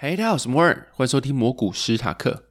[0.00, 2.44] Hey，大家好，我是摩尔，欢迎收听魔股史塔克。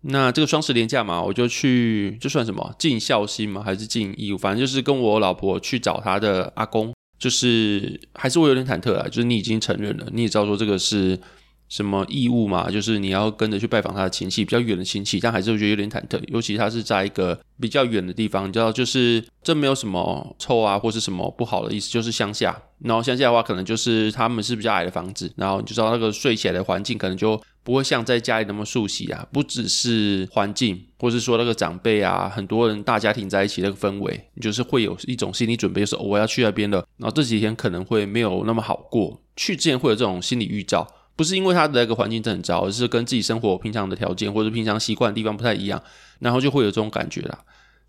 [0.00, 2.74] 那这个双十连假嘛，我就去，这算什么？
[2.78, 3.62] 尽孝心吗？
[3.62, 4.38] 还是尽义务？
[4.38, 9.06] 反正就是跟我老婆去找她的阿公，就是还是我有点忐忑啊。
[9.06, 11.20] 就是你已经承认了，你也知道说这个是。
[11.68, 12.70] 什么义务嘛？
[12.70, 16.18] 就是你要跟着去拜访他的亲戚，比较远的亲戚，但还是会觉得有点忐忑。
[16.28, 22.58] 尤其他是在一个比较远的地方，你知道，就是这没有什么臭啊，或是什么不好的意思，就是乡下。
[22.80, 29.26] 然后乡下的话，可能就是他们是比较矮的房子，然后你就知道那个睡起来的环境，可能就不会像在家里那么熟悉啊。
[29.32, 36.78] 不只是环境，或是说那个长辈啊，很多人大家庭在一起那个氛围，你就是会有一种心理准备，就是我要去那边了。
[36.98, 40.86] 然后这几天可能会没有那么好过，去之前会有这种心理预兆。
[41.16, 45.82] 不是因为他的那个环境真的很糟，而是跟自己生活平常的条件或者平常习惯的地方不太一样，
[46.20, 47.36] 然后就会有这种感觉啦。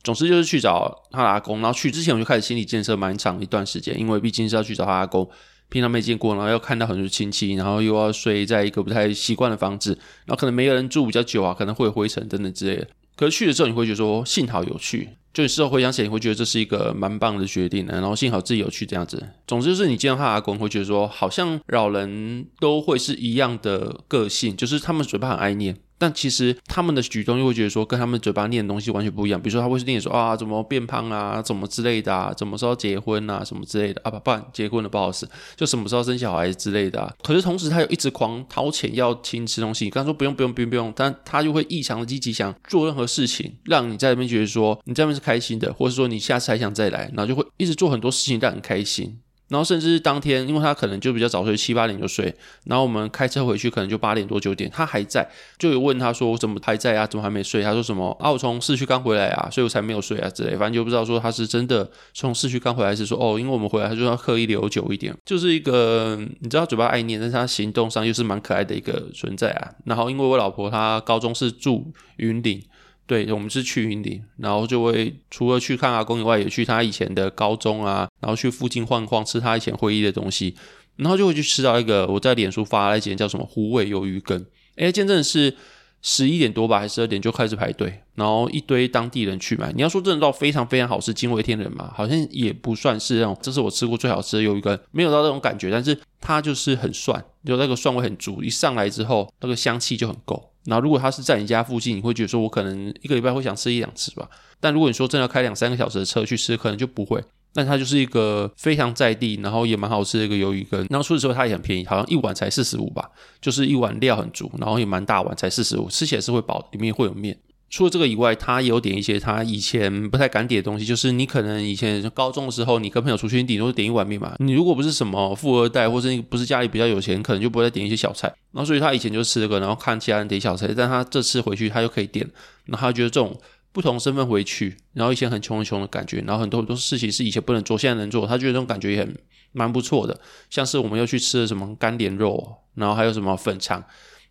[0.04, 5.30] 总之就是去找他的阿公，然后去之前我就开始心理建设蛮长一段时间，因为毕竟是要去找他阿公，
[5.68, 9.92] 平常没见过，然后又看到很多亲戚，然后又要睡在一个不太习惯的房子，
[10.26, 12.88] 然后可能没有人住比较久啊，可能会有灰尘等等之类的。
[13.16, 15.10] 可是去的时候你会觉得说幸好有去。
[15.34, 19.22] 就事后回想起来，你会觉得这是一个蛮棒的决定的，然后幸好自己有去这样子。
[19.48, 25.78] 总之就是你见到他阿公，会觉得说好像老人都会是一样的个性，就是他们嘴巴很爱念。
[26.02, 29.42] 但其实他们的举动又会觉得说，跟他们嘴巴念的东西完全不一样。
[29.42, 37.14] 比如说，他会是念说啊，怎么变胖啊，怎么之类的啊，什么时候结婚啊，什么之类的啊，不，不结婚了不好使，就什么时候生小孩之类的啊。
[37.22, 39.84] 可是同时，他又一直狂掏钱要请吃东西。
[39.84, 49.20] 你刚说不用不用不用不用，但他就会异常的积极，想做任何事情，让你在那边觉得说你在那边开心的，或者说你下次还想再来，然后就会一直做很多事情，让你开心。
[49.50, 52.32] 然后甚至是当天，因为他可能就比较早睡，七八点就睡。
[52.66, 57.08] 然后我们开车回去，可能就八点多九点，他还在，就有问他说：“我怎么还在啊？
[57.08, 65.12] 怎么还没睡？”他说什么：“啊，我从市区刚回来啊，所以我才没有睡啊之类。”反正就不知道说他是真的从市区刚回来，是说哦，因为我们回来，他就要刻意留久一点。
[65.26, 69.72] 就是一个你知道嘴巴爱念，但是他行动上又是蛮可爱的一个存在啊。
[69.86, 72.62] 然后因为我老婆她高中是住云林。
[73.10, 80.54] 对，我们是去云林，然后就会除了去看阿公以外，也去他以前的高中啊，然后去附近晃晃，吃他以前回忆的东西，
[80.96, 85.56] 然后就会去吃到一个我在脸书发了一间叫什么虎尾鱿鱼羹，哎，见证是
[86.04, 89.74] 十一点多吧，还是十二点就开始排队，然后一堆当地人去买。
[89.74, 100.49] 你要说真的到非常非常好吃，惊为天人嘛，好像也不算是那种，这是我吃过最好吃的鱿鱼羹，没有到那种感觉，但是它就是很蒜，就那个蒜味很足，一上来之后那个香气就很够。
[100.66, 104.30] 然后，如果他是在你家附近，你会觉得说，我可能一个礼拜会想吃一两次吧。
[104.60, 107.24] 但如果你说真的要开两三个小时的车去吃，可能就不会。
[107.52, 110.86] 但它就是一个非常在地，然后也蛮好吃的一个鱿鱼羹。
[110.90, 113.10] 然后出的时候它也很便宜，好像一碗才四十五吧，
[113.42, 117.36] 就是一碗料很足，然后也蛮大碗，才四十五，吃起来是会饱，里面会有面。
[117.70, 124.36] 除了这个以外，他也有点一些他以前不太敢点的东西，就是你可能以前高中的时候，你跟朋友出去，你顶多点一碗面嘛。
[124.40, 128.28] 你如果不是什么富二代，或者你不是家里比较有钱，可能就不会再点一些小菜。
[128.52, 132.28] 然后所以他以前就吃这个，然后看其他人点小菜，但他这次回去他就可以点，
[132.66, 133.40] 然后他觉得这种
[133.72, 139.16] 不同身份回去，然后以前很穷很穷的感觉，然后很多很多事情是以前不能做，现在能做，他觉得这种感觉也很
[139.52, 140.20] 蛮不错的。
[140.50, 143.84] 像是我们又去吃了什么干点肉，然后还有什么粉肠。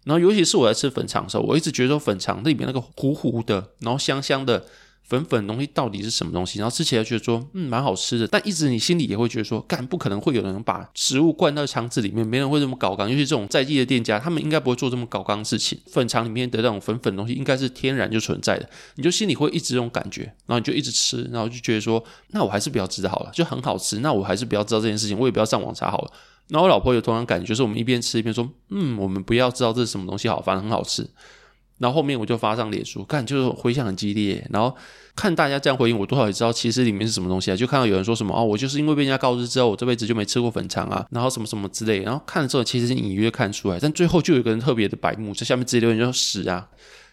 [0.08, 4.64] 然后，尤其是我在吃粉肠的时候，我一直觉得说粉肠那里面那个糊糊的，然后香香的
[5.02, 6.58] 粉粉的东西到底是什么东西？
[6.58, 8.26] 然后吃起来觉得说，嗯，蛮好吃的。
[8.26, 13.10] 但一直你心里也会觉得说，干，不可能会有人把食物灌到肠子里面，没人会这么搞刚。
[13.10, 15.78] 尤其这种在地的店家，他们应该不会做这么搞刚的事情。
[15.92, 18.66] 粉肠里面的那种粉粉的东西，应该是天然就存在的。
[18.94, 23.98] 你就心里会一直这种感觉，然后你就一直吃，然后就觉得说，那我还是不要知道好了，就很好吃。
[23.98, 26.10] 那我还是不要知道这件事情，我也不要上网查好了。
[26.48, 31.08] 然后我老婆有同样感觉，就是我们一边吃一边说：“嗯，我们不要知道这是什么东西好，反正很好吃。”
[31.78, 34.44] 然后后面我就发上脸书，看就是回响很激烈。
[34.50, 34.74] 然后
[35.14, 37.56] 看大家这样回应，我多少也知道其实里面是什么东西啊。
[37.56, 42.02] 就看到有人说什么：“哦，我就是因为被人家告知之后，我这辈子就没吃过粉肠啊。”然后什么什么之类。
[42.02, 46.68] 然后看了之后，其实隐约看出来，但最后就有一个人特别的白目，在下面直接留言就说：“屎啊！”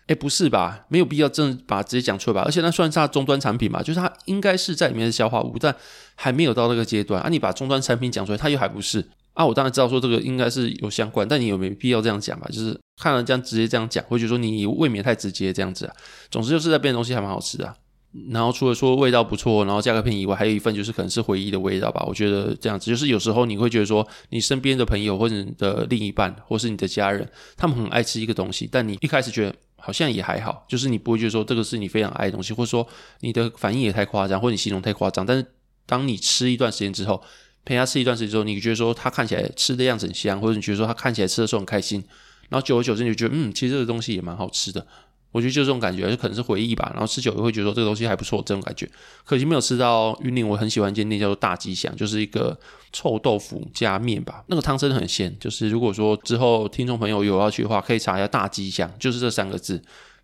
[0.07, 0.85] 哎，不是吧？
[0.87, 2.43] 没有必要真的把直接讲出来吧？
[2.45, 3.81] 而且那算是它终端产品吧？
[3.81, 5.75] 就是它应该是在里面的消化物，但
[6.15, 7.29] 还没有到那个阶段啊。
[7.29, 9.07] 你把终端产品讲出来，它又还不是。
[9.35, 12.47] 啊，我当然知道说这个应该是有相关，但你有没有必要这样讲吧？
[12.51, 15.93] 就是看了这样直接这样讲，会觉得说你未免太直接这样子啊。
[16.31, 17.75] 总之就是那边的东西还蛮好吃的。
[18.29, 22.01] 然后除了说味道不错，然后价格便宜以外，还有一份就是可能是回忆的味道吧。
[22.07, 32.87] 我觉得这样子就是有时候你会觉得说你身边的朋友或者你的另一半或是你的家人，他们很爱吃一个东西，但你一开始觉得好像也还好，就是你不会觉得说这个是你非常爱的东西，或者说
[33.19, 35.25] 你的反应也太夸张，或者你形容太夸张。
[35.25, 35.45] 但是
[35.85, 37.21] 当你吃一段时间之后，
[37.65, 42.03] 陪他吃一段时间之后，你觉得说他看起来吃的样子很香，或者你觉得说他看起来吃的时候很开心，
[42.49, 44.85] 然后久而久之你就觉得，嗯，其实这个东西也蛮好吃的。
[45.31, 46.89] 我觉得就这种感觉，就可能是回忆吧。
[46.93, 48.89] 然后吃久也会觉得说这个东西还不错，这种感觉。
[49.25, 52.57] 可惜没有吃到云林，我很喜欢一间店叫做大吉祥，就是一个
[52.93, 54.45] 臭豆腐加面吧。
[54.47, 59.81] 那个汤真的很鲜，就是如果说之后听众朋友有要去的话，可以查一下大吉祥，就是这三个字。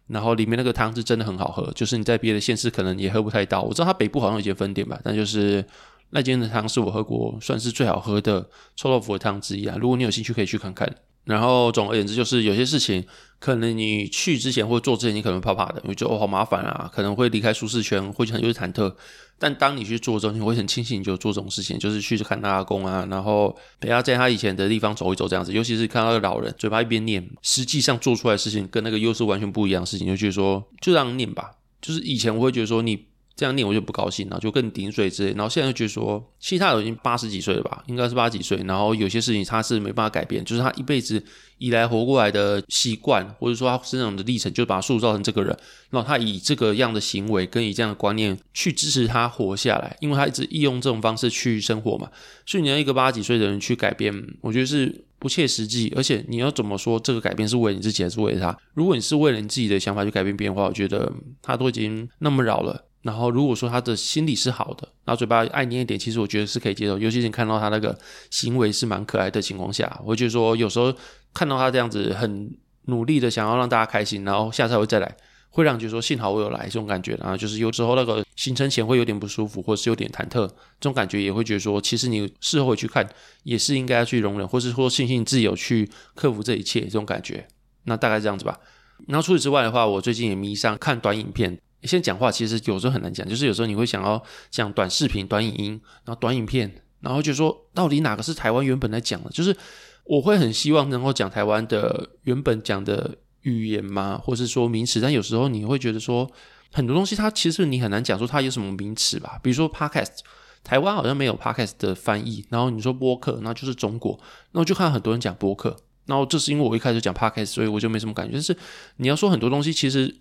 [0.07, 3.61] 然后里面那个汤是真的很好喝，就是你在别的县市可能也喝不太到。
[3.61, 5.65] 我知道它北部好像有一间分店吧，但就是
[6.11, 9.75] 那间的汤是我喝过算是最好喝的臭豆腐的汤之一啊。
[9.79, 10.93] 如果你有兴趣，可以去看看。
[11.23, 13.05] 然后总而言之，就是有些事情，
[13.37, 18.91] 可能你去之前或做之前，你可能怕怕的，因为觉得哦好麻烦啊，可能会离开舒适圈，会很有点忐忑。
[19.37, 25.53] 但当你去做之后，你会很庆幸你就做这种事情，就是去看他阿公啊，然后陪他在他以前的地方走一走这样子。
[25.53, 31.51] 尤其是看到老人嘴巴一边念，实际上做出来的事情跟那个又是完全不一样的事情，就觉得说就让念吧。
[31.79, 33.10] 就是以前我会觉得说你。
[33.41, 35.31] 这样念我就不高兴，然后就更顶嘴之类。
[35.31, 38.61] 然后现在就觉得说，其实他已经八十几岁了吧，应该是八十几岁。
[38.67, 41.23] 然后有些事情他是没办法改变，就是他一辈子
[41.57, 45.57] 以来活过来的习惯，或者说他身上的历程，就把他塑造成这个人。
[45.89, 52.07] 然后他以这个样的行为跟以这样的观念去支持他活下来，因为他一直利用这种方式去生活嘛。
[52.45, 55.91] 所以你要一个八十几岁的人去改变，我觉得是不切实际。
[55.95, 58.55] 而且你要怎么说这个改变是为了你自己还是为了他？
[58.75, 61.11] 如果你是为了你自己的想法去改变变化，我觉得
[61.41, 62.85] 他都已经那么老了。
[63.03, 66.99] 然后，如果说他的心理是好的，然后嘴巴爱念一点，其实我觉得是可以接受。
[66.99, 67.97] 尤其是你看到他那个
[68.29, 70.93] 行为是蛮可爱的情况下，我觉得说有时候
[71.33, 72.55] 看到他这样子很
[72.85, 75.17] 努力的想要让大家开心，然后下次还会再来，
[75.49, 77.15] 会让你觉得说幸好我有来这种感觉。
[77.19, 83.09] 然后就是有时候那个行程前会有点不舒服，或是有点忐忑，这种感觉也会觉得说，其实你事后回去看
[83.41, 87.47] 也是应该要去容忍，或是说庆幸自己有去克服这一切这种感觉。
[87.85, 88.59] 那大概这样子吧。
[89.07, 91.57] 然后除此之外的话，我最近也迷上看短影片。
[91.83, 99.29] 现在讲话其实有时候很难讲，就是有时候你会想要讲短视频、短影音，然后短影片，然后就说到底哪个是台湾原本来讲的？
[99.31, 99.55] 就是
[100.03, 106.29] 我会很希望能够讲台湾的原本讲的语言嘛，或是说名词，但有时候你会觉得说
[106.71, 109.39] 很多东西它其实你很难讲说它有什么名词吧。
[109.41, 110.19] 比如说 podcast，
[110.63, 114.19] 台湾好像没有 podcast 的翻译，然后你说播客，那就是中国，
[114.51, 115.75] 那我就看很多人讲播客，
[116.05, 118.33] 然后这是因为我一开始讲 podcast，所以我就没什么感觉。
[118.33, 118.55] 但是
[118.97, 120.15] 你要说很多东西，其实。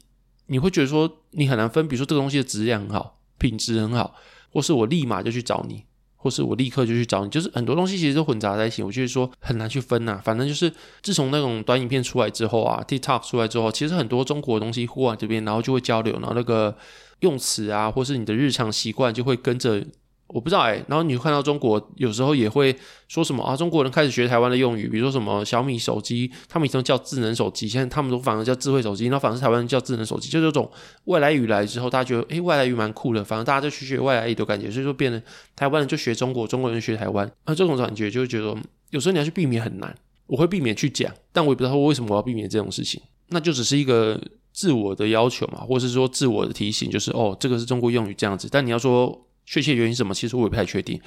[0.50, 4.14] 你会觉得说你很难分，比如说这个东西的质量很好，品质很好，
[4.52, 5.84] 或是我立马就去找你，
[6.16, 8.82] 或是我立刻就去找你，就是很多东西其实都混杂在一起。
[8.82, 10.20] 我觉得说很难去分呐、啊。
[10.24, 16.76] 反正就是自从那种短影片出来之后啊，TikTok 出来之后，其实很多中国的东西过来这边，然后就会交流，然后那个
[17.20, 19.86] 用词啊，或是你的日常习惯就会跟着。
[20.32, 22.74] 我不知道哎、然后你看到中国有时候也会
[23.08, 30.70] 说什么啊，中国人开始学台湾的用语，比如说什么小米手机，他们以前叫智能手机，现在他们都反而叫智慧手机，然后反而是台湾人叫智能手机，就是这种
[31.06, 35.20] 外来语来之后，大家觉得诶，外来语蛮酷的，反正大家就去学外来语的感觉，所以说变成
[35.56, 38.56] 台湾人就学中国，中国人学台湾，那这种感觉就会觉得
[38.90, 39.92] 有时候你要去避免很难，
[40.28, 44.20] 我会避免去讲，但我也不知道为什么我要避免这种事情，那就只是一个
[44.52, 49.26] 自我的要求嘛，或是说自我的提醒，就是哦，这个是中国用语这样子，但你要说。
[49.50, 50.14] 确切原因什么？
[50.14, 51.00] 其实我也不太确定，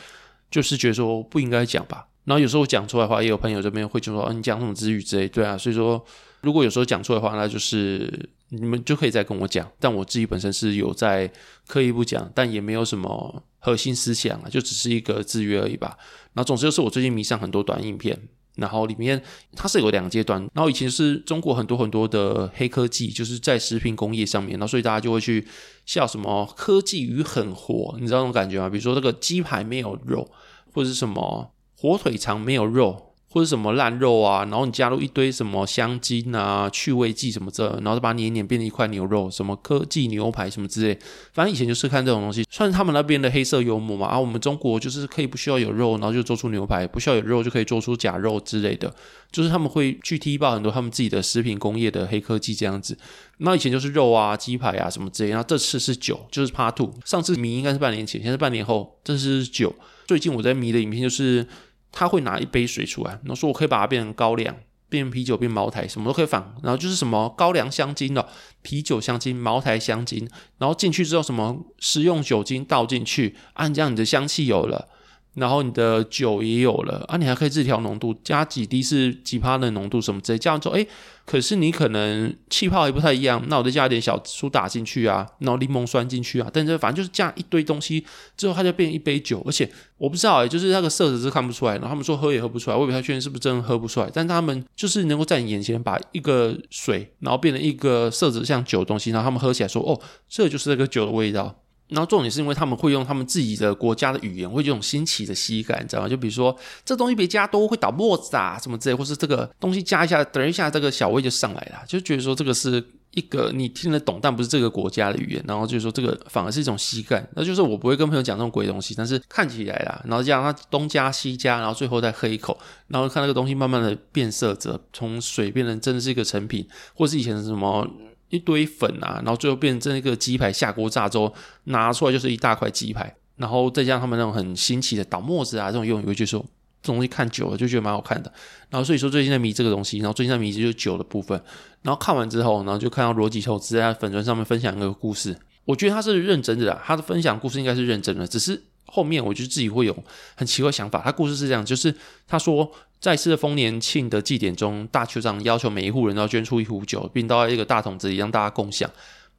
[0.51, 2.06] 就是觉得说不应该讲吧。
[2.25, 6.04] 然后有时候我讲出来的话，也有朋友这边会就说：“啊，你讲什么支语之类。”对啊，所以说
[6.42, 9.69] 如果有时候讲出来的话，那就是你们就可以再跟我讲。
[9.80, 11.31] 但我自己本身是有在
[11.68, 15.98] 刻意不讲，但也没有什么核心思想啊，就只是一个制约而已吧。
[16.34, 18.18] 然后总之就是我最近迷上很多短影片。
[18.56, 19.22] 然后里面
[19.56, 25.46] 它是有两个阶段，然后以前是中国很多很多的黑科技，就是在食品工业上面，然后所以大家就会去
[25.86, 28.70] 笑什么科技与狠活，你知道那种感觉吗？
[28.70, 30.30] 比如说这个鸡排没有肉，
[30.74, 33.12] 或者是什么火腿肠没有肉。
[33.34, 40.96] 或者什么烂肉啊，然后你加入一堆什么香精啊、去味剂什么这，然后再把它碾碾变成一块牛肉，什么科技牛排什么之类。
[41.34, 44.06] 反正以前就是看这种东西，算是他们那边的黑色幽默嘛。
[44.06, 48.94] 啊，我们中国就是可以不需要有肉，然后就做出牛排；不需要有肉就可以做出假肉之类的。
[49.32, 52.96] 就是他们会去踢爆很多他们自己的食品工业的黑科技这样子。
[53.40, 55.32] 那以前就是肉啊、鸡排啊什么之类。
[55.32, 56.94] 然后这次是酒，就是 Part Two。
[57.04, 59.74] 上次迷应该是半年前，现在是半年后，这次是酒。
[60.06, 61.48] 最近我在迷的影片就是。
[61.94, 64.54] 他会拿一杯水出来，然后说我可以把它变成高粱，
[64.90, 66.56] 变成啤酒，变茅台，什么都可以放。
[66.64, 68.28] 然后就是什么高粱香精的
[68.64, 74.90] 啤酒香精、茅台香精，然后进去之后什么食用酒精倒进去，按这样你的香气有了。
[75.36, 80.86] 然后你的酒也有了啊，你还可以自己调浓度，加几滴是几趴的浓度什么之类，这样做哎，
[81.25, 88.06] 可是你可能气泡也不太一样，那我再加一点小苏打进去啊，然后柠檬酸进去啊，但是反正就是加一堆东西
[88.38, 100.00] 之后，它就变成一杯酒，而且我不知道哎，就是那个色泽是看不出来，然后他们说喝也喝不出来，我也不太确定是不是真的喝不出来，但他们就是能够在你眼前把一个水，然后变成一个色泽像酒的东西，然后他们喝起来说哦，
[100.30, 101.56] 这就是那个酒的味道。
[101.94, 106.10] 然后重点是因为他们会用他们自己的国家的语言，会有这种新奇的喜感，你知道吗？
[106.10, 122.58] 就比如说这东西别加多会倒沫子啊，什么之类，或是这个东西加一下，等一下这个小味就上来了，就觉得说这个是一个你听得懂但不是这个国家的语言，然后就是说这个反而是一种喜感，那就是我不会跟朋友讲这种鬼东西，但是看起来啦，然后这样他东加西加，然后最后再喝一口，
[122.88, 127.88] 然后看那个东西慢慢的变色泽，从水变成真的是一个成品，或是以前什么
[128.36, 131.34] 一堆粉啊，然后最后变成这个鸡排下锅炸之后
[131.66, 136.44] 拿出来就是一大块鸡排，然后再加上他们那种很新奇的倒沫子啊这种用语，就说。
[136.82, 138.30] 这种东西看久了就觉得蛮好看的，
[138.70, 141.42] 然后所以说最近在迷这个东西，然后最近在迷就是酒的部分，
[141.82, 148.62] 然后看完之后，然后就看到逻辑投资在粉砖上面分享一个故事，我觉得他是认真的，他的分享故事应该是认真的，只是
[148.94, 150.04] 后面我就自己会有
[150.36, 151.02] 很奇怪想法。
[151.04, 151.94] 他故事是这样，就是
[152.28, 158.88] 他说在一次的丰年庆的祭典中，大酋长要求每一户人都要捐出一壶酒，并倒在一个大桶子里让大家共享。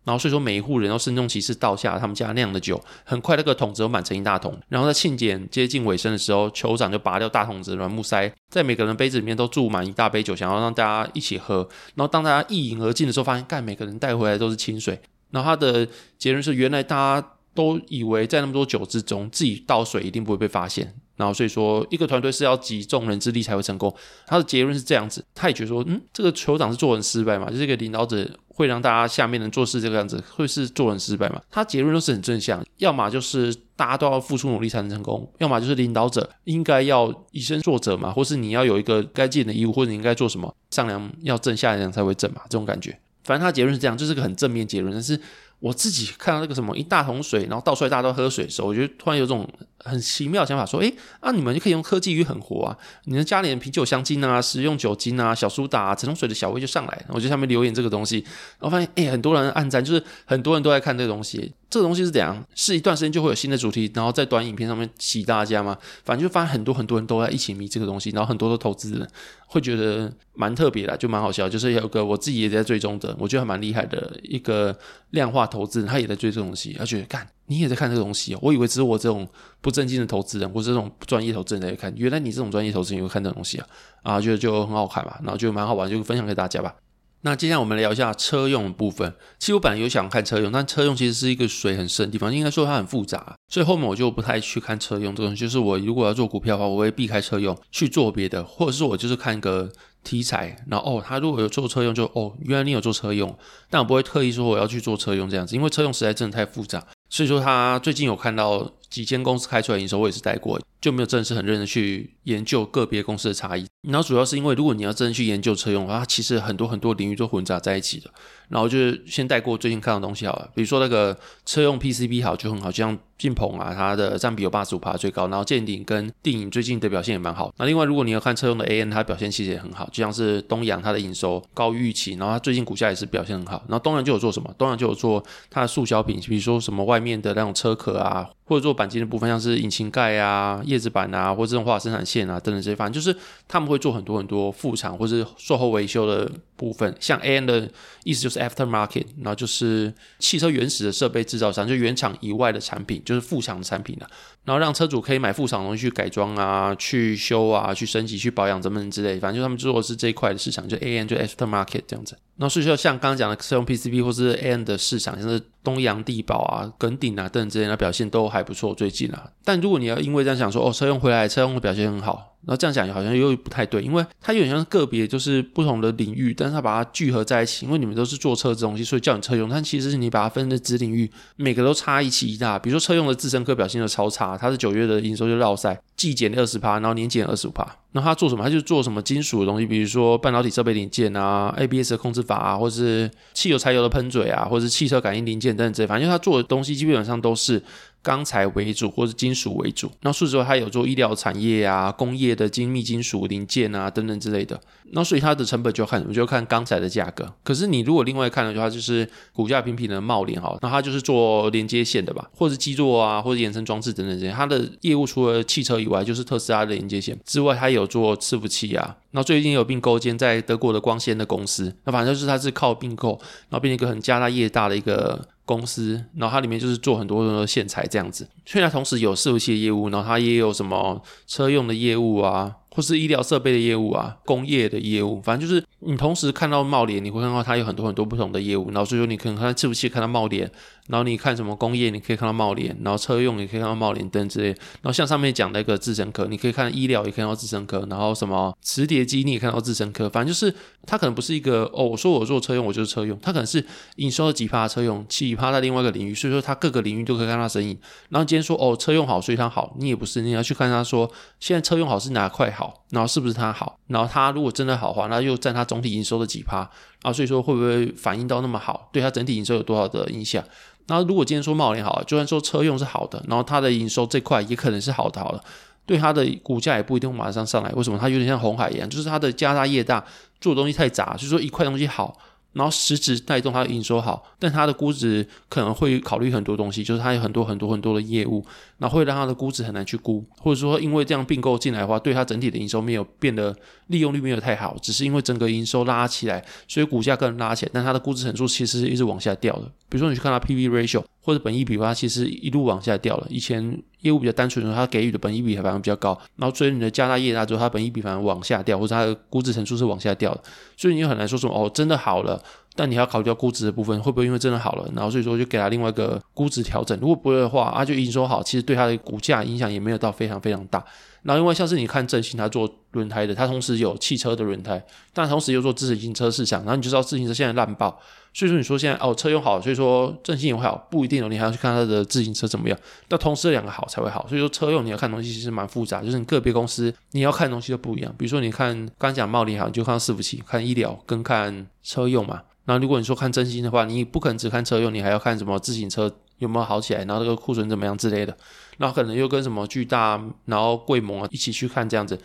[0.02, 4.54] 然后所以说每一户人都慎重其事倒下他们家酿的酒，很快那个桶子都满成一大桶。
[4.68, 11.66] 然后在庆典接近尾声的时候，酋长就拔掉大桶子的软木塞，在每个人杯子里面都注满一大杯酒，想要让大家一起喝。
[11.94, 15.00] 然后当大家一饮而尽的时候，发现干每个人带回来都是清水。
[15.30, 20.94] 然后他的结论是，原来大家都以为在那么多酒之中，自己倒水一定不会被发现。
[21.16, 23.94] 然后所以说，一个团队是要集众人之力才会成功。
[24.26, 31.40] 他的结论是这样子，他也觉得说，嗯，这个酋长是做人失败嘛，就是一个领导者会让大家下面人做事这个样子，会是做人失败嘛？
[31.52, 42.98] 他结论都是很正向，要么就是大家都要付出努力才能成功，要么就是领导者应该要以身作则嘛，或是你要有一个该尽的义务，或者你应该做什么，上梁要正，下梁才会正嘛，这种感觉。
[43.22, 45.20] 反正他结论是这样，就是个很正面结论，但是。
[45.64, 52.76] 我自己看到那个什么一大桶水，然后倒出来大家都喝水的时候，我觉得突然有种很奇妙的想法，说：诶，啊，你们就可以用科技与狠活啊！
[53.04, 57.04] 你的家里的啤酒香精啊、食用酒精啊、小苏打啊、橙红水的小味就上来。
[57.08, 58.18] 我就下面留言这个东西，
[58.60, 61.54] 然后发现诶，很多人按赞，就是很多人都在看这个东西。
[61.70, 62.44] 这个东西是怎样？
[62.54, 65.76] 是一段时间就会有新的主题，然后在短影片上面洗大家吗？
[66.04, 69.08] 反正就发现很多很多人都在一起迷这个东西，然后很多的投资人
[69.46, 71.48] 会觉得蛮特别的，就蛮好笑。
[71.48, 74.76] 就是有个我自己也在追踪的，我觉得还蛮厉害的一个
[75.10, 78.38] 量化投资人，他也在追这个东西，他觉得干你也在看这东西哦。
[78.42, 79.26] 我以为只有我这种
[79.60, 83.66] 不正经的投资人或者这种专业投资人在看，原来你这种专业投资人也会看这种东西啊
[84.02, 86.74] 啊，觉得就很好看嘛，然后就蛮好玩，就分享给大家吧。
[87.24, 89.14] 那接下来我们聊一下车用的部分。
[89.38, 95.40] 其实我本来有想看车用，但车用其实是一个水很深的地方，应该说它很复杂，所以后面我就不太去看车用这东西。
[95.40, 103.34] 就是我如果要做股票的话，我会避开车用去做别的，或者是我就是看个题材，然后哦，他如果有做车用就，就哦，原来你有做车用，
[103.70, 106.86] 但我不会特意说我要去做车用这样子，因为车用实在真的太复杂。
[107.08, 113.66] 所以说他最近有看到几间公司开出来营收，我也是带过，就没有真的是很认真去研究个别公司的差异。
[113.88, 118.08] 然后主要是因为，如果你要真的去研究车用的话，它其实很多很多领域都混杂在一起的。
[118.48, 125.26] 然后就是先带过最近看到的东西好了，比如说那个车用 PCB 好就很好，就像晋鹏啊，它的占比有八十五趴最高。
[125.26, 127.52] 然后健鼎跟定影最近的表现也蛮好。
[127.58, 133.64] 那另外如果你要看车用的 AN，它表现其实也很好，就像是东阳它的营收高于预期，然后它最近股价也是表现很好。
[133.66, 134.54] 然后东阳就有做什么？
[134.56, 138.30] 东阳就有做它的速销品，比如说什么外面的那种车壳啊。
[138.44, 143.16] 或者做钣金的部分，像是引擎盖啊、叶子板啊，或者自动化生产线啊等等这些，反正就是
[143.48, 146.94] 他们会做很多很多副厂或是售后维修的部分。
[147.00, 147.68] 像 AN 的
[148.04, 154.08] 意思就是 aftermarket，然后就是汽车原始的设备制造商，就原厂以外的产品，就是副厂的产品了。
[154.44, 162.16] 然后让车主可以买副厂东西去改装啊、去修啊、去升级、去保养等等之类，反正就他们做的是这一块的市场，就 AN 就 aftermarket 这样子。
[162.36, 169.30] 那所以说像刚刚讲的车用 PCB 或是 AN 的市场，像是东洋、地宝啊、耿鼎啊等等之类的表现都还不错，最近啊。
[169.44, 172.33] 但如果你要因为这样想说，哦，车用回来，车用的表现很好。
[172.46, 179.48] 然后这样讲好像又不太对，因为它有点像是个别就是不同的领域，但是它把它聚合在一起，因为你们都是做车这东西，所以叫你车用。
[179.48, 182.58] 但其实是你把它分的子领域，每个都差异其大。
[182.58, 187.66] 比如说车用的自身科表现就超差，它是九月的营收就绕赛，季减二十趴，然后年减二十五趴。
[187.92, 188.44] 那它做什么？
[188.44, 197.62] 它就做什么金属的东西，比如说半导体设备零件啊，ABS 的控制阀啊，或者是汽油柴油的喷嘴啊，或者是汽车感应零件等等这些，反正它做的东西基本上都是。
[198.04, 204.60] 钢材为主或者金属为主，那除此之外，它有做医疗产业啊、工业的精密金属零件啊等等之类的。
[204.92, 206.12] 那所以它的成本就看什么？
[206.12, 207.32] 就看钢材的价格。
[207.42, 214.30] 可是你如果另外看的话，就是股价平平的茂联哈，那它就是做连接线的吧，或者基座啊，或者延伸装置等等这些。
[214.30, 218.94] 它的业务除了汽车以外，就是特斯拉的连接线之外，它有做伺服器啊。
[219.12, 223.18] 那最近有并购间在德国的光纤的公司，那反正就是它是靠并购，
[223.48, 225.26] 然后变成一个很家大业大的一个。
[225.44, 240.50] 公司，然后它里面就是做很多很多线材这样子，所以它同时有伺服器的业务，然后它也有什么车用的业务啊，或是医疗设备的业务啊，工业的业务，反正就是你同时看到茂联，你会看到它有很多很多不同的业务，然后所以说你可能看伺服器看到茂联，
[240.88, 250.54] 然后你看什么工业，你可以看到茂联，然后车用你可以看到茂联等之类，然后像上面讲的一个智伸科，你可以看医疗也可以看到智伸科，然后什么磁碟机你也看到智伸科，反正就是
[250.86, 253.64] 它可能不是一个哦，我说我做车用我就是车用，它可能是
[253.96, 257.78] 营收的几趴车用，几趴在另外一个领域，所以说它各个领域都可以看它身影。
[258.10, 261.10] 然后今天说哦车用好所以它好，你也不是，你要去看它说
[261.40, 266.70] 现在车用好是哪块好，然后是不是它好，然后它如果真的好的话，那又占它总体营收的几趴。
[267.04, 268.88] 啊，所以说会不会反应到那么好？
[268.90, 270.42] 对它整体营收有多少的影响？
[270.86, 275.44] 那如果今天说茂联好，就算说车用是好的，然后它的营收这块也可能是好的，好了，
[275.84, 277.70] 对它的股价也不一定马上上来。
[277.72, 277.98] 为什么？
[277.98, 280.02] 它有点像红海一样，就是它的家大业大，
[280.40, 282.16] 做的东西太杂，所以说一块东西好。
[282.54, 288.44] 然后实质带动它的营收好，但它的估值可能会考虑很多东西，就是它有很多很多很多的业务，
[288.78, 293.54] 那会让它的估值很难去估，或者说因为这样并购进来的话，对它整体的营收没有变得
[293.88, 299.64] 利用率没有太好，只是因为整个营收拉起来，所以股价更拉起来，但它的估值指数其实是一直往下掉的。
[299.88, 303.26] 比如说你去看它 PB ratio 或者本益比，它其实一路往下掉了。
[303.30, 310.42] 以前业务比较单纯的时候，它给予的本益比反而比较高，然后随着你的加大业大之后，它本益比反而往下掉，或者它的估值乘数是往下掉的，
[310.76, 312.40] 所以你就很难说什么哦，真的好了。
[312.76, 316.98] 但你要考虑到估值的部分，会不会因为真的好了，然后所以说就给他另外一个估值调整？
[317.00, 320.84] 如果不会的话，啊，就已经说好，其实对它的股价影响也没有到非常非常大。
[321.24, 327.98] 然后另外像是你看正新，他做轮胎的，他同时有汽车的轮胎，但同时又做自行车市场，然后你就知道自行车现在烂爆。
[328.32, 332.76] 所以说你说现在哦车用好，所以说正新也会好，不一定哦，你还要去看它的自行车怎么样。
[333.08, 334.26] 那同时两个好才会好。
[334.28, 338.12] 所以说车用你要看东西其实蛮复杂，就是你个别公司你要看东西都不一样。
[338.18, 342.42] 比如说你看刚讲贸联好，你就看伺服器，看医疗跟看车用嘛。
[342.64, 348.36] 那如果你说看正新的话，你不可能只看车用，你还要看什么自行车有没有好起来，然后这个库存怎么样之类的。
[348.78, 352.16] 然后可能又跟什么巨大，然后贵盟啊一起去看这样子。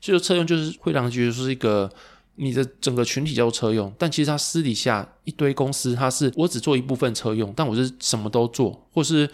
[0.00, 1.90] 所以说车用就是会让人觉得说是一个
[2.36, 8.86] 你的整个群体叫做车用，但其实它私底下一堆公司，它是我只做一部分车用，但我是什么都做。
[8.92, 9.28] 或是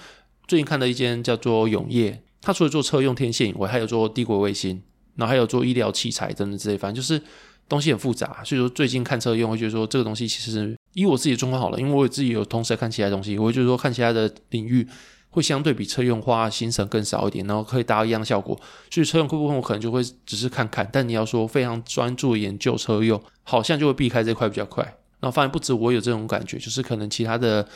[0.47, 4.83] 最近看的一间叫做永业，它除了做车用天线以外，还有做帝国卫星，
[5.17, 7.23] 然后还有做医疗器材等等之类，反正就是。
[7.67, 14.87] 东西很复杂，所以说最近看车用会觉得说这个东西其实以我自己的状况好了，因为我自己有同时在看其他东西，我会觉得说看其他的领域
[15.35, 18.59] 会相对比车用花行程更少一点，然后可以达到一样效果。
[18.89, 24.85] 所以车用部分我可能就会只是看看，但你要说非常专注研究车用，好像就会避开这块比较快。
[25.19, 27.67] 然后发现不止我有这种感觉，就是可能其他的。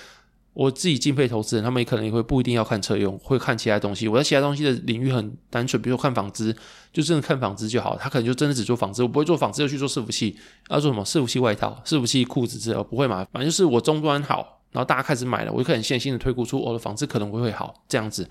[0.55, 4.09] 我自己敬佩投资人，他们也可能也会不一定要看车用，会看其他东西。
[4.09, 6.53] 我在其他东西的领域很单纯，比如说看纺织，
[6.93, 7.97] 就真的看纺织就好。
[7.97, 10.37] 他可能就真的只做纺织，我不会做纺织又去做伺服器，
[10.69, 13.25] 要做什么伺服器外套、伺服器裤子之类，不会嘛？
[13.31, 18.29] 反正就是我终端好，然后大家开始买了，我就可以很线性的推估出我的房子可能会会好这样子。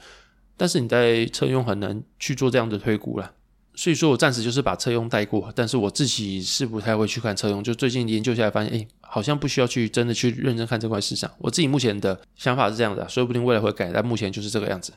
[0.56, 3.32] 但是你在车用很难去做这样的推估了。
[3.76, 7.64] 所以说我暂时就是把车用带过，但是我自己是不太会去看车用。
[7.64, 11.30] 就最近研究下来发现，诶，好像不需要去真的去认真看这块市场。
[11.38, 14.94] 我自己目前的想法是这样的，说不定未来会改，但目前就是这个样子。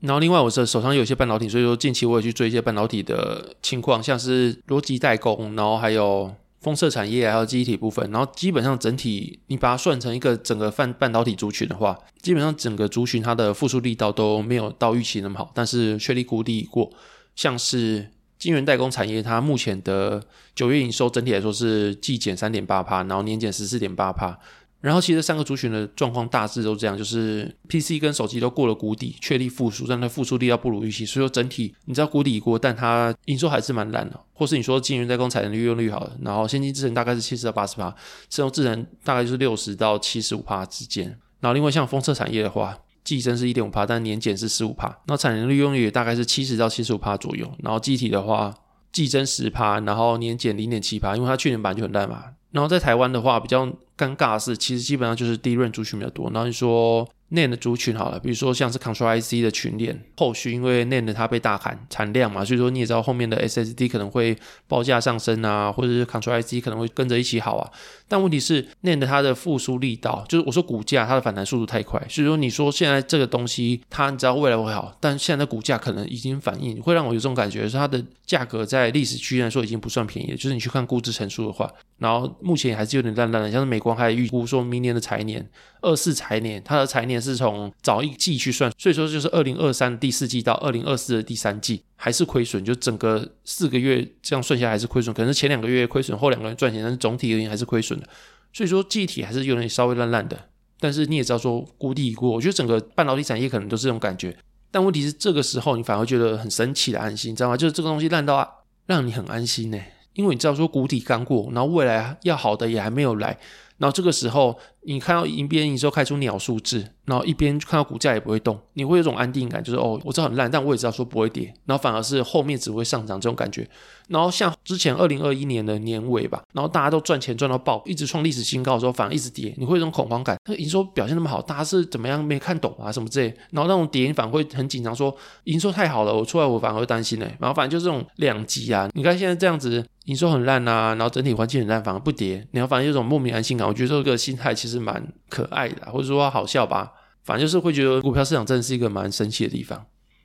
[0.00, 8.10] 然后另外我是手上有一些半导体，所以说近期我也去追一些半导体的情况，像是逻辑代工，然后还有封测产业，还有记忆体部分。
[8.10, 16.90] 然后基本上整体你把它算成一个整个半半导体族群的话，基本上整个族群它的复苏力道都没有到预期那么好，但是确立谷底已过，
[17.36, 18.08] 像是。
[18.36, 20.22] 晶圆代工产业，它目前的
[20.54, 24.38] 九月营收整体来说是季减三点八趴，然后年减十四点八趴。
[24.84, 31.06] 然后其实三个族群的状况大致都这样，就是 PC 跟手机都过了谷底，确立复苏，但它复苏力要不如预期。
[31.06, 34.20] 所以说整体你知道谷底已过，但它营收还是蛮烂的。
[34.34, 37.94] 或是你说晶圆代工产能利用率好了，然后先进制程大概是七十到八十趴，
[38.28, 41.06] 智能制程大概就是六十到七十五趴之间。
[41.40, 42.78] 然后另外像封测产业的话。
[43.04, 44.98] 季增是一点五趴，但年减是十五趴。
[45.08, 47.46] 那产能利用率也大概是七十到七十五趴左右。
[47.58, 48.50] 然后记忆体的话，
[48.92, 52.24] 季增十趴，然后年减零点七趴，因为它去年版就很烂嘛。
[52.52, 56.30] 然后在台湾的话，比较尴尬的是，其实基本上就是 DRAM 族群比较多。
[56.30, 57.08] 然后你说。
[57.34, 64.36] NAND 的族群好了，比如说像是 Control IC 的群链，后续因为 NAND 它被大砍产量嘛，所以说你也知道后面的 SSD 可能会
[64.68, 67.70] 报价上升啊，或者是 Control IC 可能会跟着一起好啊。
[68.06, 80.36] 但问题是 NAND 它的复苏力道，就是我说股价它的反弹速度太快，所以说你说现在这个东西它你知道未来会好，但现在的股价可能已经反应，会让我有这种感觉，是它的价格在历史区间来说已经不算便宜了。
[80.36, 85.44] 就是你去看估值乘数的话，然后目前还是有点烂烂的，像是美光还预估说明年的财年
[85.80, 98.06] 二四财年，它的财年是从早一季去算，所以说就是二零二三第四季到二零二四的第三季还是亏损，就整个四个月这样算下来还是亏损，可能是前两个月亏损，后两个月赚钱，但是总体而言还是亏损的。
[98.52, 100.38] 所以说记忆体还是有点稍微烂烂的，
[100.78, 104.36] 但是你也知道说谷底已过，我觉得整个半导体产业可能都是这种感觉。
[104.70, 107.56] 但问题是这个时候你反而觉得很神奇的安心，你知道吗？
[107.56, 109.78] 就是这个东西烂到，让你很安心呢。
[110.14, 113.36] 因为你知道说谷底刚过，然后未来要好的也还没有来。
[113.78, 123.68] 然后这个时候，你看到银边营收开出鸟数字，然后一边看到股价也不会动，你会有种安定感，就是哦，我知道很烂，但我也知道说不会跌，然后反而是后面只会上涨这种感觉。
[124.08, 130.36] 然后像之前二零二一年的年尾吧，然后大家都赚钱赚到爆，一直创历史新高的时候，反而一直跌，你会有种恐慌感。
[130.46, 133.34] 那营收表现那么好，大家是怎么样没看懂啊什么之类？
[133.50, 137.26] 然后那种跌你反而会很紧张，说营收太好了，我出来我反而会担心呢。
[137.38, 138.90] 然后反正就这种两极啊。
[138.92, 139.82] 你看现在这样子。
[140.04, 143.66] 营收很烂呐、啊，然后整体环境很烂，反而不跌，你要反正有种莫名安心感。
[143.66, 146.92] 我觉得这个心态其实蛮可爱的，或者说好笑吧。
[147.22, 149.84] 反正就是会觉得股票市场真的是一个蛮神奇的地方。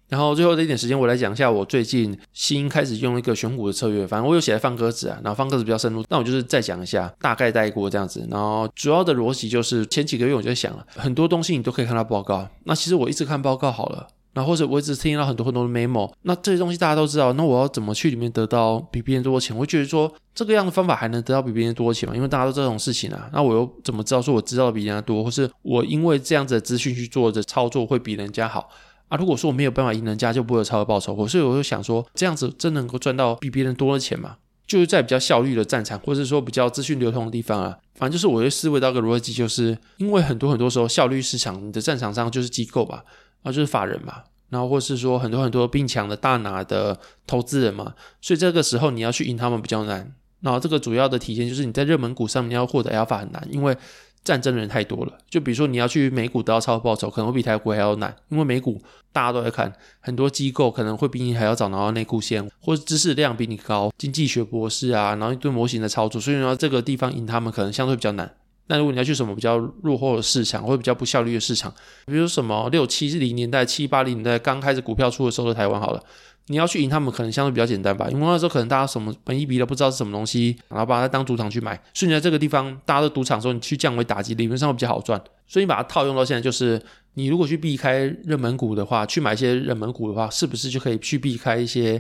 [0.10, 4.06] 然后最后的一点时间，我来讲一下我最近新开始用一个选股的策略。
[4.08, 8.28] 反正我有写在放鸽子啊，然后放鸽子比较深入，那我就是再讲一下，大概带过这样子。
[8.30, 12.48] 然后主要的逻辑就是前几个月我就想了，很多东西你都可以看到报告。
[12.64, 14.08] 那其实我一直看报告好了。
[14.34, 19.58] 然后或者我一直听到很多很多的 memo，那这些东西大家都知道，那我要怎么去里面得到比别人多的钱？
[19.58, 22.16] 我觉得说这个样的方法还能得到比别人多钱吗？
[22.16, 28.70] 因为大家都这种事情啊，那我又怎么知道说我知道的比人家多，或是我因为这样子的资讯去做的操作会比人家好
[29.08, 29.18] 啊？
[29.18, 31.14] 如果说我没有办法赢人家，就不会有超额报酬。
[31.14, 34.36] 我所以我就想说，这样子真能够赚到比别人多的钱吗？
[34.68, 43.04] 就是在比较效率的战场，或者说比较资讯流通的地方啊，反正就是我会思维到一个逻辑，就是因为很多很多时候效率市场你的战场上就是机构吧，
[43.44, 44.24] 啊就是法人嘛。
[44.50, 46.98] 然后，或是说很多很多并强的大拿的
[47.28, 50.12] 投资人嘛，所以这个时候你要去赢他们比较难。
[50.42, 53.78] 然后，这个主要的体现就是你在热门股上面要获得 alpha 很难，因为
[54.24, 55.14] 战争的人太多了。
[55.30, 58.82] 就比如说你要去美股得到超额报酬，可能会比台股还要难，因为美股
[59.14, 68.34] 大家都在看，很多机构可能会比你还要早拿到内裤线，或者知识量比你高，经济学博士啊，然后一堆模型的操作，所以说这个地方赢他们可能相对比较难。
[68.70, 71.74] 那如果你要去什么比较落后的市场，或者比较不效率的市场，
[72.06, 76.02] 比如什么六七零年代、七八零年代刚开始股票出的时候的台湾，好了，
[76.48, 85.20] 你要去赢他们，可能相对比较简单吧，因为那时候可能大家什么本一比都不知道是什么东西，然后把它当赌场去买，所以你在这个地方大家都赌场的时候，你去降维打击，理论上会比较好赚。
[85.48, 86.80] 所以你把它套用到现在，就是
[87.16, 92.00] 你如果去避开热门股的话，去买一些热门股的话，是不是就可以去避开一些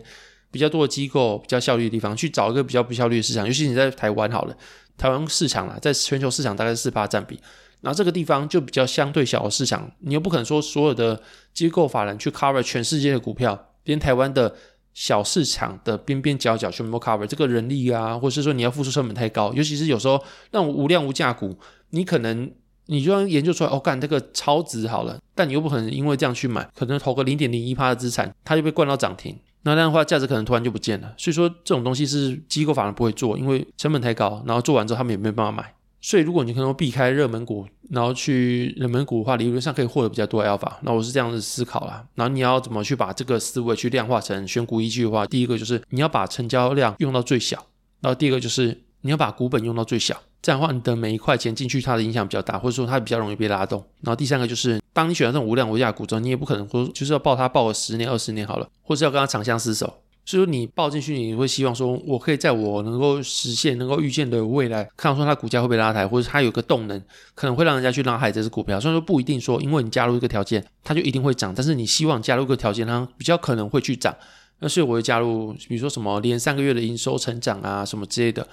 [0.52, 3.46] 比较多的机构、比较效率的地方，去找一个比较不效率的市场？
[3.46, 4.56] 尤其你在台湾好了。
[4.98, 7.40] 台湾市场啦，在全球市场大概是四八占比，
[7.80, 11.22] 然后这个地方就比较相对小的市场，你又不可能说所有的
[11.54, 14.54] 机构法人去 cover 全世界的股票，连台湾的
[14.94, 21.58] 小市场的边边角角全部 cover，这个人力啊，或者是说你要付出成本太高，尤其是有时候那种无量无价股，
[21.92, 22.52] 你可能
[22.88, 29.40] 你就要研究出来，哦，干这个超值好了，但你又不可能因为这样去买，可能投个零点零一趴的资产，它就被灌到涨停。
[29.64, 31.14] 那这样的话，价值可能突然就不见了。
[31.18, 34.42] 所以说，这种东西是机构反而不会做，因为成本太高。
[34.46, 35.74] 然后做完之后，他们也没有办法买。
[36.02, 40.72] 所以，如果你可能避开热门股，然后去冷门股的话，理论上可以获得比较多的 alpha。
[40.82, 42.06] 那我是这样子思考啦。
[42.16, 47.66] 然后你要怎么去把这个思维去量化成选股依据的话，第一个就是你要把成交量用到最小，
[48.00, 50.16] 然后第二个就是你要把股本用到最小。
[50.42, 53.84] 这样的话，你的每一块钱进去，它的影响比较大，或者说它比较容易被拉动。
[54.02, 59.94] 然后第三个就是，当你选择这种无量无价的股之后，你也不可能说就是要抱它抱个十年二十年好了，或者要跟它长相厮守。
[60.26, 67.02] 所以说你抱进去，你会希望说，我可以在我能够实现、能够预见的未来，看到说它股价会被拉抬，或者它有个动能，
[67.34, 68.80] 可能会让人家去拉抬这只股票。
[68.80, 74.16] 虽然说不一定说，因为你加入一个条件，它就一定会涨，但是你希望加入一个条件，它比较可能会去涨。
[74.60, 78.48] 那所以我会加入，比如说什么连三个月的营收成长啊，什么之类的。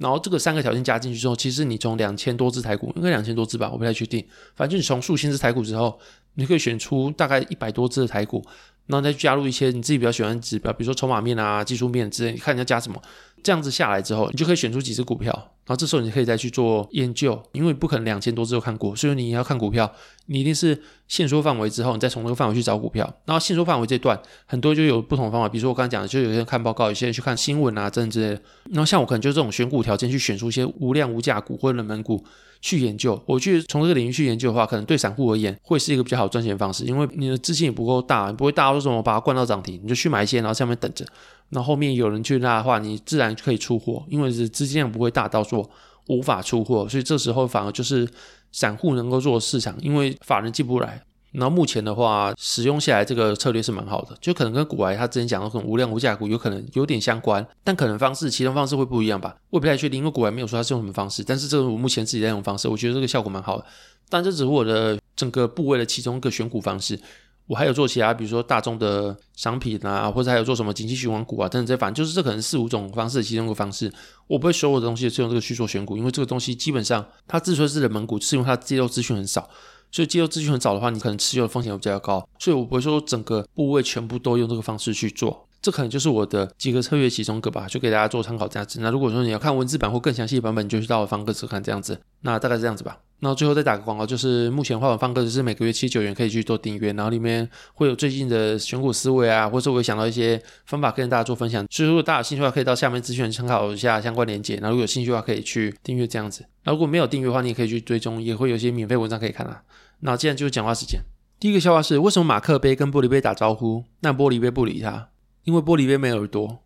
[0.00, 4.26] 然后这个三个条件加进去之后，其实你从两千多只台股，应该两千多只吧，我不太确定。
[4.56, 6.00] 反正你从数千只台股之后，
[6.36, 8.42] 你可以选出大概一百多只的台股，
[8.86, 13.00] 然后再加入一些你自己比较喜欢的指标，比如说筹码面啊、技术面之类，你看你要加什么。
[13.42, 19.90] 这样子下来之后，你就可以选出几只股票，然后这时候你可以再去做研究，因为不可能两千多只都看过，所以你要看股票，
[20.26, 23.04] 你一定是限缩范围之后，你再从那个范围去找股票。
[23.24, 28.42] 然后限缩范围这段，很多就有不同的方法，比如说我刚才讲的，就有些人看报告，有些人去看新闻啊，这样之类的。
[28.70, 32.24] 然后像我可能就这种选股条件去选出一些无量无价股或者冷门股
[32.60, 33.20] 去研究。
[33.26, 41.04] 我去从这个领域去研究的话，可能对散户而言会是一个比较好赚钱的方式，因为你的资金也不够大，你不会大到说什么把它灌到涨停，你就去买一些，然后下面等着。
[41.50, 45.68] 那后，后面有人去拉的话，你自然可以出货，因为是资金量不会大到说
[46.08, 48.08] 无法出货，所以这时候反而就是
[48.52, 51.02] 散户能够做市场，因为法人进不来。
[51.32, 63.64] 然后目前的话，使用下来这个策略是蛮好的，就可能跟古癌他之前讲的可能无量无价股有可能有点相关，但可能方式其中方式会不一样吧，我也不太确定，因为古癌没有说他是用什么方式，但是这个我目前自己在用方式，我觉得这个效果蛮好的，
[64.08, 66.98] 但这只是我的整个部位的其中一个选股方式。
[67.46, 73.92] 我还有做其他，比如说大众的商品啊，或者还有做什么景气循环股啊等等这，反正就是这可能四五种方式的其中一个方式。
[74.28, 79.50] 我不会所有的东西是用这个去做选股，因为这个东西基本上它之所以是冷门股，是因为它揭露资讯很少。
[79.92, 82.26] 所以肌肉资讯很早的话，你可能持有的风险会比较高。
[82.38, 85.46] 所以我不会说整个部位全部都用这个方式去做。
[85.62, 88.80] 这可能就是我的几个策略其中一个吧，就给大家做参考价值。
[88.80, 92.00] 那如果说你要看文字版或更详细的版本，你就去到我方格子看这样子。
[92.22, 92.98] 那大概是这样子吧。
[93.22, 101.66] 那最后再打个广告，就是目前的话，我方格子是每个月七九元可以去做订阅，然后里面会有最近的选股思维啊，或者我会想到一些方法跟大家做分享。
[101.70, 104.54] 所以如果大家有兴趣的话，可以到下面资讯参考一下相关链接。
[104.54, 106.46] 然后如果有兴趣的话，可以去订阅这样子。
[106.64, 109.60] 那如果没有订阅的话，你也可以去追踪，也会有一些免费文章可以看啊。
[110.00, 110.98] 那接下来就是讲话时间。
[111.38, 115.08] 第一个笑话是为什么马克杯跟玻璃杯打招呼，那玻璃杯不理他？
[115.50, 116.60] 因为玻璃杯没耳朵。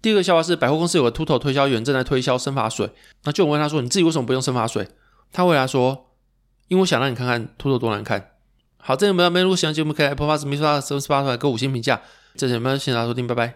[0.00, 2.90] 第二个笑话是百货公司有个秃头推销员正在推销生发水，
[3.24, 4.88] 那就问他说：“你自己为什么不用生发水？”
[5.32, 6.06] 他回答说
[6.68, 8.30] ：“因为我想让你看看秃头多难看。”
[8.84, 12.00] 好，这里没有没有如果喜欢节目可以 Apple Podcast、Mixer、Spotify 给五星评价。
[12.34, 13.54] 这里没有谢谢大家收听，拜拜。